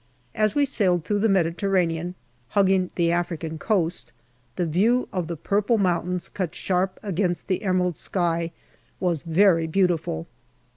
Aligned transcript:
As 0.33 0.55
we 0.55 0.65
sailed 0.65 1.05
through 1.05 1.19
the 1.19 1.29
Mediterranean, 1.29 2.15
hugging 2.47 2.89
the 2.95 3.11
African 3.11 3.59
coast, 3.59 4.11
the 4.55 4.65
view 4.65 5.07
of 5.13 5.27
the 5.27 5.37
purple 5.37 5.77
mountains 5.77 6.27
cut 6.27 6.55
sharp 6.55 6.99
against 7.03 7.45
the 7.45 7.61
emerald 7.61 7.97
sky 7.97 8.51
was 8.99 9.21
very 9.21 9.67
beautiful. 9.67 10.25